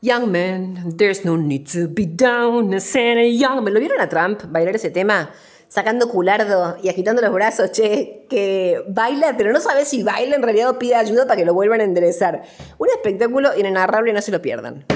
Young 0.00 0.30
man, 0.30 0.96
there's 0.96 1.24
no 1.24 1.36
need 1.36 1.66
to 1.72 1.88
be 1.88 2.06
down, 2.06 2.72
a 2.72 3.28
young 3.28 3.64
man. 3.64 3.74
¿Lo 3.74 3.80
vieron 3.80 4.00
a 4.00 4.08
Trump 4.08 4.44
bailar 4.46 4.76
ese 4.76 4.90
tema? 4.90 5.30
Sacando 5.66 6.08
culardo 6.08 6.76
y 6.80 6.88
agitando 6.88 7.20
los 7.20 7.32
brazos, 7.32 7.72
che, 7.72 8.24
que 8.30 8.80
baila, 8.88 9.36
pero 9.36 9.52
no 9.52 9.60
sabe 9.60 9.84
si 9.84 10.04
baila 10.04 10.36
en 10.36 10.42
realidad 10.42 10.78
pide 10.78 10.94
ayuda 10.94 11.24
para 11.24 11.38
que 11.38 11.44
lo 11.44 11.52
vuelvan 11.52 11.80
a 11.80 11.84
enderezar. 11.84 12.42
Un 12.78 12.88
espectáculo 12.90 13.58
inenarrable, 13.58 14.12
no 14.12 14.22
se 14.22 14.30
lo 14.30 14.40
pierdan. 14.40 14.86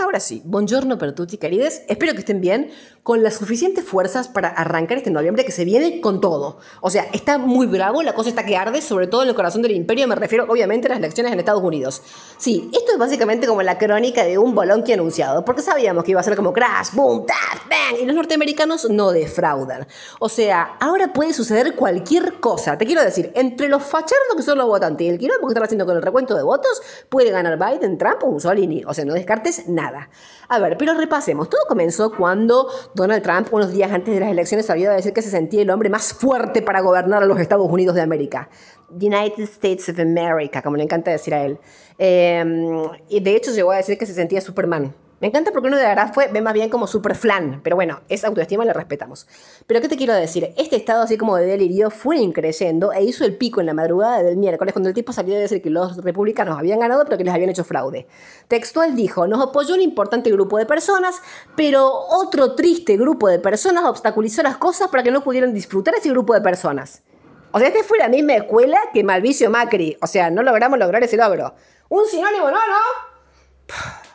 Ahora 0.00 0.18
sí, 0.18 0.40
buongiorno 0.46 0.96
per 0.96 1.14
tutti 1.14 1.36
querides. 1.36 1.82
Espero 1.86 2.14
que 2.14 2.20
estén 2.20 2.40
bien, 2.40 2.70
con 3.02 3.22
las 3.22 3.34
suficientes 3.34 3.84
fuerzas 3.84 4.28
para 4.28 4.48
arrancar 4.48 4.96
este 4.96 5.10
noviembre 5.10 5.44
que 5.44 5.52
se 5.52 5.66
viene 5.66 6.00
con 6.00 6.22
todo. 6.22 6.58
O 6.80 6.88
sea, 6.88 7.06
está 7.12 7.36
muy 7.36 7.66
bravo, 7.66 8.02
la 8.02 8.14
cosa 8.14 8.30
está 8.30 8.44
que 8.44 8.56
arde, 8.56 8.80
sobre 8.80 9.06
todo 9.08 9.22
en 9.22 9.28
el 9.28 9.34
corazón 9.34 9.60
del 9.60 9.72
imperio. 9.72 10.08
Me 10.08 10.14
refiero, 10.14 10.46
obviamente, 10.48 10.86
a 10.86 10.90
las 10.90 10.98
elecciones 10.98 11.32
en 11.32 11.38
Estados 11.38 11.62
Unidos. 11.62 12.02
Sí, 12.38 12.70
esto 12.72 12.92
es 12.92 12.98
básicamente 12.98 13.46
como 13.46 13.62
la 13.62 13.76
crónica 13.76 14.24
de 14.24 14.38
un 14.38 14.54
bolón 14.54 14.84
que 14.84 14.94
anunciado, 14.94 15.44
porque 15.44 15.60
sabíamos 15.60 16.02
que 16.02 16.12
iba 16.12 16.20
a 16.20 16.24
ser 16.24 16.34
como 16.34 16.52
crash, 16.52 16.92
boom, 16.94 17.26
tap, 17.26 17.68
bang, 17.68 18.00
y 18.02 18.06
los 18.06 18.16
norteamericanos 18.16 18.88
no 18.88 19.10
defraudan. 19.10 19.86
O 20.18 20.30
sea, 20.30 20.76
ahora 20.80 21.12
puede 21.12 21.34
suceder 21.34 21.74
cualquier 21.74 22.40
cosa. 22.40 22.78
Te 22.78 22.86
quiero 22.86 23.04
decir, 23.04 23.32
entre 23.34 23.68
los 23.68 23.82
fachardos 23.82 24.36
que 24.36 24.42
son 24.42 24.56
los 24.56 24.66
votantes 24.66 25.06
y 25.06 25.10
el 25.10 25.18
quilombo 25.18 25.46
que 25.46 25.52
están 25.52 25.64
haciendo 25.64 25.84
con 25.84 25.96
el 25.96 26.02
recuento 26.02 26.34
de 26.36 26.42
votos, 26.42 26.80
puede 27.10 27.30
ganar 27.30 27.58
Biden, 27.58 27.98
Trump 27.98 28.22
o 28.24 28.30
Mussolini. 28.30 28.82
O 28.86 28.94
sea, 28.94 29.04
no 29.04 29.14
descartes 29.14 29.68
nada. 29.68 29.89
A 30.48 30.58
ver, 30.58 30.76
pero 30.76 30.94
repasemos. 30.94 31.48
Todo 31.48 31.60
comenzó 31.68 32.12
cuando 32.12 32.68
Donald 32.94 33.22
Trump, 33.22 33.48
unos 33.52 33.72
días 33.72 33.90
antes 33.92 34.14
de 34.14 34.20
las 34.20 34.30
elecciones, 34.30 34.66
sabía 34.66 34.90
decir 34.90 35.12
que 35.12 35.22
se 35.22 35.30
sentía 35.30 35.62
el 35.62 35.70
hombre 35.70 35.90
más 35.90 36.12
fuerte 36.12 36.62
para 36.62 36.80
gobernar 36.80 37.22
a 37.22 37.26
los 37.26 37.38
Estados 37.38 37.70
Unidos 37.70 37.94
de 37.94 38.02
América. 38.02 38.48
United 38.90 39.44
States 39.44 39.88
of 39.88 39.98
America, 39.98 40.62
como 40.62 40.76
le 40.76 40.84
encanta 40.84 41.10
decir 41.10 41.34
a 41.34 41.44
él. 41.44 41.58
Eh, 41.98 42.44
y 43.08 43.20
de 43.20 43.36
hecho 43.36 43.52
llegó 43.52 43.72
a 43.72 43.76
decir 43.76 43.98
que 43.98 44.06
se 44.06 44.14
sentía 44.14 44.40
Superman. 44.40 44.94
Me 45.20 45.28
encanta 45.28 45.52
porque 45.52 45.68
uno 45.68 45.76
de 45.76 45.84
verdad 45.84 46.12
fue, 46.14 46.28
ve 46.28 46.40
más 46.40 46.54
bien 46.54 46.70
como 46.70 46.86
super 46.86 47.14
flan, 47.14 47.60
pero 47.62 47.76
bueno, 47.76 48.00
esa 48.08 48.28
autoestima 48.28 48.64
le 48.64 48.72
respetamos. 48.72 49.26
Pero 49.66 49.82
¿qué 49.82 49.88
te 49.88 49.98
quiero 49.98 50.14
decir? 50.14 50.54
Este 50.56 50.76
estado 50.76 51.02
así 51.02 51.18
como 51.18 51.36
de 51.36 51.44
delirio 51.44 51.90
fue 51.90 52.16
increyendo 52.16 52.90
e 52.90 53.04
hizo 53.04 53.26
el 53.26 53.36
pico 53.36 53.60
en 53.60 53.66
la 53.66 53.74
madrugada 53.74 54.22
del 54.22 54.38
miércoles 54.38 54.72
cuando 54.72 54.88
el 54.88 54.94
tipo 54.94 55.12
salió 55.12 55.36
a 55.36 55.38
decir 55.38 55.60
que 55.60 55.68
los 55.68 55.98
republicanos 55.98 56.58
habían 56.58 56.80
ganado 56.80 57.04
pero 57.04 57.18
que 57.18 57.24
les 57.24 57.34
habían 57.34 57.50
hecho 57.50 57.64
fraude. 57.64 58.06
Textual 58.48 58.96
dijo, 58.96 59.26
nos 59.26 59.46
apoyó 59.46 59.74
un 59.74 59.82
importante 59.82 60.30
grupo 60.30 60.56
de 60.56 60.64
personas, 60.64 61.20
pero 61.54 61.86
otro 61.86 62.54
triste 62.54 62.96
grupo 62.96 63.28
de 63.28 63.38
personas 63.38 63.84
obstaculizó 63.84 64.42
las 64.42 64.56
cosas 64.56 64.88
para 64.88 65.02
que 65.02 65.10
no 65.10 65.22
pudieran 65.22 65.52
disfrutar 65.52 65.94
ese 65.94 66.08
grupo 66.08 66.32
de 66.32 66.40
personas. 66.40 67.02
O 67.52 67.58
sea, 67.58 67.68
este 67.68 67.82
fue 67.82 67.98
la 67.98 68.08
misma 68.08 68.36
escuela 68.36 68.78
que 68.94 69.04
Malvicio 69.04 69.50
Macri. 69.50 69.98
O 70.00 70.06
sea, 70.06 70.30
no 70.30 70.42
logramos 70.42 70.78
lograr 70.78 71.02
ese 71.02 71.18
logro. 71.18 71.54
Un 71.90 72.06
sinónimo, 72.06 72.50
¿no? 72.50 72.52
¿No? 72.56 74.09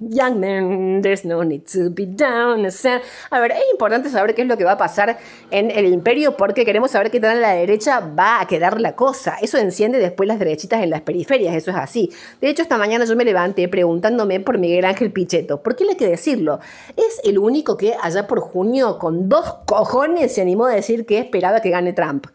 Young 0.00 0.40
man, 0.40 1.02
there's 1.02 1.24
no 1.24 1.42
need 1.44 1.62
to 1.72 1.90
be 1.90 2.06
down. 2.06 2.66
A 3.30 3.40
ver, 3.40 3.52
es 3.52 3.62
importante 3.72 4.08
saber 4.08 4.34
qué 4.34 4.42
es 4.42 4.48
lo 4.48 4.56
que 4.56 4.64
va 4.64 4.72
a 4.72 4.78
pasar 4.78 5.18
en 5.50 5.70
el 5.70 5.86
imperio 5.86 6.36
porque 6.36 6.64
queremos 6.64 6.90
saber 6.90 7.10
qué 7.10 7.20
tal 7.20 7.38
a 7.38 7.40
la 7.40 7.52
derecha 7.54 8.00
va 8.00 8.40
a 8.40 8.46
quedar 8.46 8.80
la 8.80 8.96
cosa. 8.96 9.36
Eso 9.40 9.58
enciende 9.58 9.98
después 9.98 10.26
las 10.26 10.38
derechitas 10.38 10.82
en 10.82 10.90
las 10.90 11.02
periferias, 11.02 11.54
eso 11.54 11.70
es 11.70 11.76
así. 11.76 12.10
De 12.40 12.48
hecho, 12.48 12.62
esta 12.62 12.78
mañana 12.78 13.04
yo 13.04 13.16
me 13.16 13.24
levanté 13.24 13.68
preguntándome 13.68 14.40
por 14.40 14.58
Miguel 14.58 14.84
Ángel 14.84 15.12
Pichetto. 15.12 15.62
¿Por 15.62 15.76
qué 15.76 15.84
le 15.84 15.90
hay 15.90 15.96
que 15.96 16.08
decirlo? 16.08 16.60
Es 16.96 17.20
el 17.24 17.38
único 17.38 17.76
que 17.76 17.94
allá 18.00 18.26
por 18.26 18.40
junio, 18.40 18.98
con 18.98 19.28
dos 19.28 19.56
cojones, 19.66 20.34
se 20.34 20.40
animó 20.40 20.66
a 20.66 20.74
decir 20.74 21.06
que 21.06 21.18
esperaba 21.18 21.60
que 21.60 21.70
gane 21.70 21.92
Trump. 21.92 22.26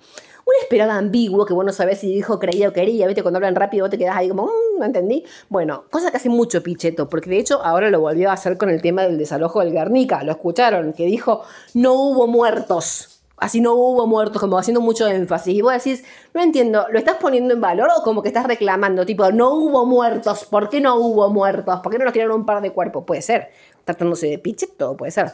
Un 0.46 0.54
esperado 0.62 0.92
ambiguo 0.92 1.44
que 1.44 1.56
vos 1.56 1.66
no 1.66 1.74
si 1.74 2.14
dijo 2.14 2.38
creía 2.38 2.70
o 2.70 2.74
quería, 2.74 3.08
¿viste? 3.08 3.24
Cuando 3.24 3.38
hablan 3.38 3.56
rápido 3.56 3.86
vos 3.86 3.90
te 3.90 3.98
quedás 3.98 4.16
ahí 4.16 4.30
como, 4.30 4.46
mmm, 4.46 4.80
no 4.80 4.86
entendí. 4.86 5.26
Bueno, 5.50 5.86
cosa 5.90 6.12
que 6.12 6.18
hace 6.18 6.30
mucho 6.30 6.62
Pichetto, 6.62 7.10
porque 7.10 7.32
de 7.32 7.40
hecho 7.40 7.64
ahora 7.64 7.90
lo 7.90 8.00
volvió 8.00 8.30
a 8.30 8.34
hacer 8.34 8.58
con 8.58 8.70
el 8.70 8.80
tema 8.82 9.02
del 9.04 9.18
desalojo 9.18 9.62
del 9.62 9.74
Guernica. 9.74 10.24
Lo 10.24 10.32
escucharon, 10.34 10.94
que 10.94 11.06
dijo, 11.06 11.42
no 11.74 11.94
hubo 11.94 12.28
muertos. 12.28 13.24
Así 13.38 13.60
no 13.60 13.74
hubo 13.74 14.08
muertos, 14.08 14.40
como 14.40 14.58
haciendo 14.58 14.82
mucho 14.82 15.08
énfasis. 15.08 15.56
Y 15.56 15.62
vos 15.62 15.74
decís, 15.74 16.04
no 16.34 16.42
entiendo, 16.42 16.86
¿lo 16.90 17.00
estás 17.00 17.18
poniendo 17.18 17.54
en 17.54 17.60
valor 17.62 17.90
o 17.98 18.04
como 18.04 18.22
que 18.22 18.30
estás 18.30 18.46
reclamando? 18.46 19.06
Tipo, 19.06 19.32
no 19.32 19.54
hubo 19.56 19.86
muertos, 19.86 20.46
¿por 20.46 20.70
qué 20.70 20.80
no 20.80 20.96
hubo 20.96 21.30
muertos? 21.30 21.80
¿Por 21.82 21.92
qué 21.92 21.98
no 21.98 22.06
nos 22.06 22.14
tiraron 22.14 22.42
un 22.42 22.46
par 22.46 22.62
de 22.62 22.72
cuerpos? 22.72 23.04
Puede 23.06 23.22
ser, 23.22 23.50
tratándose 23.84 24.28
de 24.28 24.38
Pichetto, 24.38 24.96
puede 24.96 25.12
ser. 25.12 25.34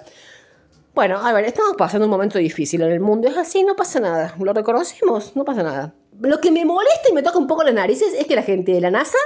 Bueno, 0.93 1.19
a 1.25 1.31
ver, 1.31 1.45
estamos 1.45 1.75
pasando 1.77 2.05
un 2.05 2.11
momento 2.11 2.37
difícil 2.37 2.81
en 2.81 2.91
el 2.91 2.99
mundo. 2.99 3.29
Es 3.29 3.37
así, 3.37 3.63
no 3.63 3.75
pasa 3.75 4.01
nada. 4.01 4.35
Lo 4.39 4.51
reconocemos, 4.51 5.35
no 5.35 5.45
pasa 5.45 5.63
nada. 5.63 5.93
Lo 6.19 6.41
que 6.41 6.51
me 6.51 6.65
molesta 6.65 7.09
y 7.09 7.13
me 7.13 7.23
toca 7.23 7.39
un 7.39 7.47
poco 7.47 7.63
las 7.63 7.73
narices 7.73 8.13
es 8.13 8.27
que 8.27 8.35
la 8.35 8.43
gente 8.43 8.73
de 8.73 8.81
la 8.81 8.91
NASA 8.91 9.17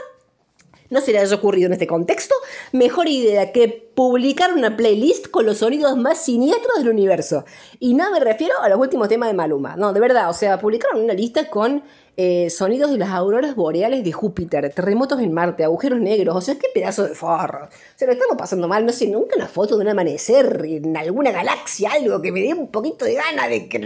no 0.89 1.01
se 1.01 1.11
le 1.11 1.19
haya 1.19 1.35
ocurrido 1.35 1.67
en 1.67 1.73
este 1.73 1.87
contexto 1.87 2.35
mejor 2.71 3.07
idea 3.07 3.51
que 3.51 3.89
publicar 3.95 4.53
una 4.53 4.75
playlist 4.75 5.27
con 5.29 5.45
los 5.45 5.59
sonidos 5.59 5.95
más 5.97 6.23
siniestros 6.23 6.79
del 6.79 6.89
universo. 6.89 7.45
Y 7.79 7.93
no 7.93 8.11
me 8.11 8.19
refiero 8.19 8.53
a 8.61 8.69
los 8.69 8.79
últimos 8.79 9.07
temas 9.07 9.29
de 9.29 9.35
Maluma. 9.35 9.75
No, 9.75 9.93
de 9.93 9.99
verdad, 9.99 10.29
o 10.29 10.33
sea, 10.33 10.59
publicaron 10.59 11.01
una 11.01 11.13
lista 11.13 11.49
con 11.49 11.83
eh, 12.17 12.49
sonidos 12.49 12.91
de 12.91 12.97
las 12.97 13.09
auroras 13.09 13.55
boreales 13.55 14.03
de 14.03 14.11
Júpiter, 14.11 14.71
terremotos 14.73 15.19
en 15.19 15.33
Marte, 15.33 15.63
agujeros 15.63 15.99
negros. 15.99 16.35
O 16.35 16.41
sea, 16.41 16.55
qué 16.55 16.67
pedazo 16.73 17.03
de 17.07 17.15
forro. 17.15 17.69
Se 17.95 18.05
lo 18.05 18.13
estamos 18.13 18.37
pasando 18.37 18.67
mal. 18.67 18.85
No 18.85 18.91
sé, 18.91 19.07
nunca 19.07 19.35
una 19.35 19.47
foto 19.47 19.77
de 19.77 19.83
un 19.83 19.89
amanecer 19.89 20.61
en 20.65 20.95
alguna 20.95 21.31
galaxia, 21.31 21.91
algo 21.93 22.21
que 22.21 22.31
me 22.31 22.41
dé 22.41 22.53
un 22.53 22.67
poquito 22.67 23.05
de 23.05 23.15
gana 23.15 23.47
de 23.47 23.67
que 23.67 23.79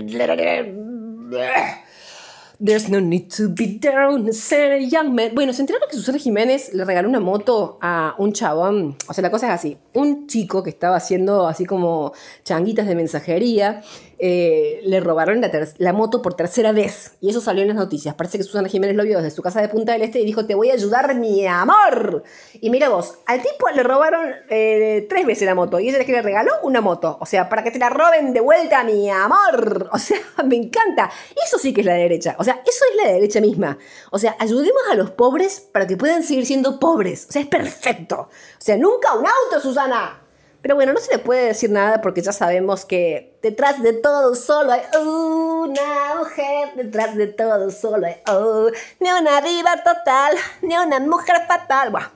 There's 2.62 2.90
no 2.90 3.00
need 3.00 3.30
to 3.38 3.48
be 3.48 3.80
down, 3.80 4.34
ser 4.34 4.80
young 4.80 5.16
man. 5.16 5.34
Bueno, 5.34 5.54
se 5.54 5.62
enteraron 5.62 5.88
que 5.90 5.96
Susana 5.96 6.18
Jiménez 6.18 6.74
le 6.74 6.84
regaló 6.84 7.08
una 7.08 7.22
moto 7.22 7.78
a 7.82 8.16
un 8.18 8.34
chabón. 8.34 8.98
O 9.08 9.14
sea, 9.14 9.22
la 9.22 9.32
cosa 9.32 9.48
es 9.48 9.54
así. 9.54 9.78
Un 9.94 10.28
chico 10.28 10.62
que 10.62 10.70
estaba 10.70 10.98
haciendo 10.98 11.48
así 11.48 11.66
como 11.66 12.12
changuitas 12.44 12.86
de 12.86 12.96
mensajería 12.96 13.82
eh, 14.22 14.82
le 14.84 15.00
robaron 15.00 15.42
la, 15.78 15.94
moto 15.94 16.22
por 16.22 16.34
tercera 16.34 16.74
vez. 16.74 17.14
Y 17.22 17.30
eso 17.30 17.40
salió 17.40 17.62
en 17.62 17.70
las 17.70 17.78
noticias. 17.78 18.16
Parece 18.16 18.38
que 18.38 18.44
Susana 18.44 18.68
Jiménez 18.68 18.96
lo 18.96 19.04
vio 19.04 19.18
desde 19.18 19.32
su 19.34 19.42
casa 19.42 19.62
de 19.62 19.70
Punta 19.70 19.94
del 19.94 20.02
Este 20.02 20.20
y 20.20 20.26
dijo, 20.26 20.46
te 20.46 20.56
voy 20.56 20.72
a 20.72 20.74
ayudar, 20.74 21.16
mi 21.16 21.48
amor. 21.48 22.24
Y 22.60 22.70
mira 22.70 22.90
vos, 22.90 23.20
al 23.26 23.42
tipo 23.42 23.70
le 23.74 23.82
robaron 23.82 24.30
eh, 24.50 25.06
tres 25.10 25.26
veces 25.26 25.46
la 25.46 25.56
moto. 25.56 25.80
Y 25.80 25.90
ella 25.90 26.00
es 26.00 26.06
que 26.06 26.12
le 26.12 26.22
regaló 26.22 26.52
una 26.64 26.82
moto. 26.82 27.18
O 27.22 27.26
sea, 27.26 27.48
para 27.48 27.64
que 27.64 27.72
te 27.72 27.80
la 27.80 27.90
roben 27.90 28.34
de 28.34 28.42
vuelta, 28.42 28.84
mi 28.84 29.10
amor. 29.10 29.90
O 30.00 30.02
sea, 30.02 30.20
me 30.46 30.56
encanta. 30.56 31.10
Eso 31.46 31.58
sí 31.58 31.74
que 31.74 31.82
es 31.82 31.86
la 31.88 31.96
derecha. 31.96 32.36
O 32.40 32.44
sea, 32.44 32.62
eso 32.66 32.86
es 32.92 33.04
la 33.04 33.12
derecha 33.12 33.42
misma. 33.42 33.78
O 34.12 34.20
sea, 34.20 34.36
ayudemos 34.40 34.82
a 34.92 34.96
los 34.96 35.12
pobres 35.12 35.60
para 35.60 35.88
que 35.88 35.98
puedan 35.98 36.24
seguir 36.24 36.46
siendo 36.46 36.80
pobres. 36.80 37.28
O 37.30 37.32
sea, 37.32 37.42
es 37.42 37.48
perfecto. 37.48 38.22
O 38.22 38.30
sea, 38.62 38.78
nunca 38.78 39.14
un 39.16 39.26
auto, 39.26 39.62
Susana. 39.62 40.19
Pero 40.62 40.76
bueno, 40.76 40.92
no 40.92 41.00
se 41.00 41.12
le 41.12 41.20
puede 41.20 41.48
decir 41.48 41.70
nada 41.70 42.02
porque 42.02 42.22
ya 42.22 42.34
sabemos 42.34 42.84
que 42.84 43.38
detrás 43.42 43.82
de 43.82 43.94
todo 43.94 44.36
solo 44.36 44.74
hay 44.74 44.82
una 45.02 46.16
mujer, 46.20 46.70
detrás 46.76 47.16
de 47.16 47.28
todo 47.28 47.72
solo 47.72 48.08
hay 48.08 48.16
oh, 48.28 48.70
ni 49.00 49.10
una 49.10 49.42
diva 49.42 49.78
total, 49.84 50.36
ni 50.62 50.76
una 50.76 51.00
mujer 51.00 51.38
fatal. 51.48 51.92
Buah, 51.92 52.12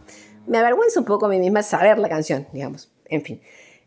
me 0.46 0.58
avergüenza 0.58 1.00
un 1.00 1.06
poco 1.06 1.26
a 1.28 1.30
mí 1.30 1.40
misma 1.40 1.64
saber 1.64 1.98
la 2.00 2.10
canción, 2.10 2.46
digamos. 2.52 2.92
En 3.06 3.22
fin. 3.22 3.42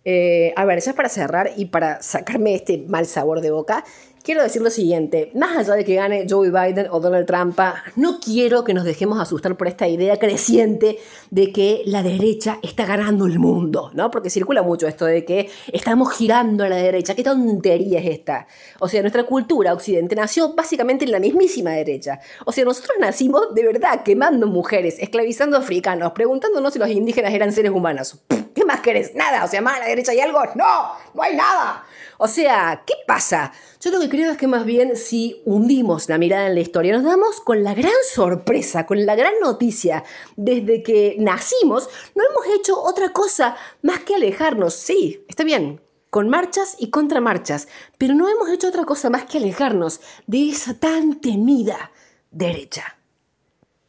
Eh, 0.09 0.55
a 0.57 0.65
ver, 0.65 0.81
ya 0.81 0.95
para 0.95 1.09
cerrar 1.09 1.51
y 1.57 1.67
para 1.67 2.01
sacarme 2.01 2.55
este 2.55 2.79
mal 2.79 3.07
sabor 3.07 3.41
de 3.41 3.51
boca, 3.51 3.85
quiero 4.27 4.43
decir 4.43 4.61
lo 4.61 4.71
siguiente, 4.71 5.31
más 5.37 5.57
allá 5.57 5.75
de 5.77 5.85
que 5.85 5.95
gane 5.95 6.27
Joe 6.29 6.51
Biden 6.51 6.89
o 6.91 6.99
Donald 6.99 7.27
Trump, 7.27 7.61
no 7.95 8.19
quiero 8.19 8.65
que 8.65 8.75
nos 8.75 8.83
dejemos 8.83 9.21
asustar 9.21 9.57
por 9.57 9.69
esta 9.69 9.87
idea 9.87 10.19
creciente 10.19 10.99
de 11.31 11.53
que 11.53 11.83
la 11.87 12.03
derecha 12.03 12.59
está 12.61 12.87
ganando 12.87 13.27
el 13.27 13.39
mundo, 13.39 13.93
¿no? 13.95 14.11
Porque 14.11 14.29
circula 14.29 14.65
mucho 14.65 14.89
esto 14.89 15.05
de 15.05 15.25
que 15.25 15.49
estamos 15.73 16.13
girando 16.13 16.65
a 16.65 16.69
la 16.69 16.75
derecha, 16.75 17.15
qué 17.15 17.23
tontería 17.23 18.01
es 18.01 18.07
esta. 18.07 18.49
O 18.81 18.89
sea, 18.89 19.01
nuestra 19.01 19.23
cultura 19.23 19.73
occidente 19.73 20.17
nació 20.17 20.55
básicamente 20.55 21.05
en 21.05 21.13
la 21.13 21.21
mismísima 21.21 21.71
derecha. 21.71 22.19
O 22.47 22.51
sea, 22.51 22.65
nosotros 22.65 22.97
nacimos 22.99 23.55
de 23.55 23.65
verdad 23.65 24.03
quemando 24.03 24.49
mujeres, 24.49 24.97
esclavizando 24.99 25.57
africanos, 25.57 26.11
preguntándonos 26.11 26.73
si 26.73 26.81
los 26.81 26.91
indígenas 26.91 27.33
eran 27.33 27.53
seres 27.53 27.71
humanos. 27.71 28.21
¿Qué 28.57 28.65
más 28.65 28.81
querés? 28.81 29.15
Nada, 29.15 29.45
o 29.45 29.49
sea, 29.49 29.61
más 29.61 29.77
a 29.77 29.81
la 29.81 29.87
derecha 29.87 30.13
hay 30.13 30.21
algo. 30.21 30.41
No, 30.55 30.93
no 31.13 31.23
hay 31.23 31.37
nada. 31.37 31.85
O 32.17 32.27
sea, 32.27 32.85
¿qué 32.87 32.95
pasa? 33.07 33.53
Yo 33.83 33.91
lo 33.91 34.01
que 34.01 34.09
creo 34.09 34.33
es 34.33 34.39
que 34.39 34.47
más 34.47 34.65
bien 34.65 34.97
si 34.97 35.43
hundimos 35.45 36.09
la 36.09 36.17
mirada 36.17 36.47
en 36.47 36.55
la 36.55 36.63
historia, 36.63 36.95
nos 36.95 37.05
damos 37.05 37.43
con 37.43 37.63
la 37.63 37.75
gran 37.75 37.93
sorpresa, 38.11 38.87
con 38.87 39.05
la 39.05 39.15
gran 39.15 39.35
noticia. 39.43 40.05
Desde 40.37 40.83
que 40.83 41.17
nacimos, 41.19 41.91
no 42.15 42.25
hemos 42.25 42.59
hecho 42.59 42.83
otra 42.83 43.13
cosa 43.13 43.57
más 43.83 44.01
que 44.01 44.15
alejarnos. 44.15 44.73
Sí, 44.73 45.23
está 45.29 45.45
bien, 45.45 45.83
con 46.09 46.31
marchas 46.31 46.77
y 46.79 46.89
contramarchas, 46.89 47.69
pero 47.99 48.15
no 48.15 48.27
hemos 48.27 48.49
hecho 48.49 48.69
otra 48.69 48.87
cosa 48.87 49.11
más 49.11 49.27
que 49.27 49.37
alejarnos 49.37 50.01
de 50.27 50.49
esa 50.49 50.73
tan 50.73 51.21
temida 51.21 51.91
derecha. 52.31 52.96